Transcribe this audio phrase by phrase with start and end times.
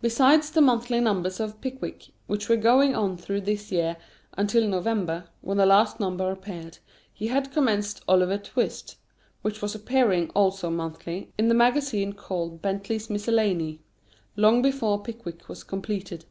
[0.00, 3.96] Besides the monthly numbers of "Pickwick," which were going on through this year
[4.36, 6.78] until November, when the last number appeared,
[7.14, 8.96] he had commenced "Oliver Twist,"
[9.42, 13.78] which was appearing also monthly, in the magazine called "Bentley's Miscellany,"
[14.34, 16.24] long before "Pickwick" was completed.